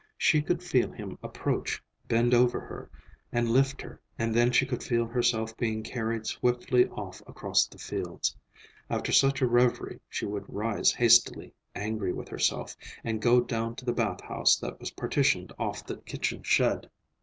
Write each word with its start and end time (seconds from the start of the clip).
She 0.17 0.41
could 0.41 0.63
feel 0.63 0.91
him 0.91 1.19
approach, 1.21 1.79
bend 2.07 2.33
over 2.33 2.59
her 2.59 2.89
and 3.31 3.51
lift 3.51 3.83
her, 3.83 4.01
and 4.17 4.33
then 4.33 4.49
she 4.51 4.65
could 4.65 4.81
feel 4.81 5.05
herself 5.05 5.55
being 5.57 5.83
carried 5.83 6.25
swiftly 6.25 6.87
off 6.87 7.21
across 7.27 7.67
the 7.67 7.77
fields. 7.77 8.35
After 8.89 9.11
such 9.11 9.43
a 9.43 9.47
reverie 9.47 10.01
she 10.09 10.25
would 10.25 10.45
rise 10.49 10.91
hastily, 10.91 11.53
angry 11.75 12.13
with 12.13 12.29
herself, 12.29 12.75
and 13.03 13.21
go 13.21 13.41
down 13.41 13.75
to 13.75 13.85
the 13.85 13.93
bath 13.93 14.21
house 14.21 14.55
that 14.57 14.79
was 14.79 14.89
partitioned 14.89 15.53
off 15.59 15.85
the 15.85 15.97
kitchen 15.97 16.41
shed. 16.41 16.89